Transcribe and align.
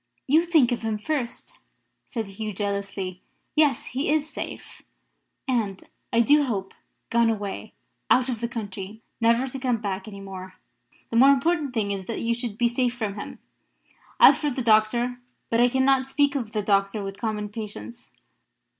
"You 0.25 0.45
think 0.47 0.71
of 0.71 0.81
him 0.81 0.97
first," 0.97 1.59
said 2.07 2.25
Hugh, 2.25 2.53
jealously. 2.53 3.21
"Yes: 3.55 3.85
he 3.93 4.09
is 4.09 4.27
safe; 4.27 4.81
and, 5.47 5.83
I 6.11 6.21
do 6.21 6.41
hope, 6.41 6.73
gone 7.11 7.29
away, 7.29 7.73
out 8.09 8.27
of 8.27 8.41
the 8.41 8.47
country, 8.47 9.03
never 9.21 9.45
to 9.45 9.59
come 9.59 9.77
back 9.77 10.07
any 10.07 10.19
more. 10.19 10.55
The 11.11 11.17
more 11.17 11.29
important 11.29 11.75
thing 11.75 11.91
is 11.91 12.05
that 12.05 12.19
you 12.21 12.33
should 12.33 12.57
be 12.57 12.67
safe 12.67 12.95
from 12.95 13.13
him. 13.13 13.37
As 14.19 14.39
for 14.39 14.49
the 14.49 14.63
doctor 14.63 15.19
but 15.51 15.61
I 15.61 15.69
cannot 15.69 16.07
speak 16.07 16.33
of 16.33 16.51
the 16.53 16.63
doctor 16.63 17.03
with 17.03 17.19
common 17.21 17.49
patience. 17.49 18.11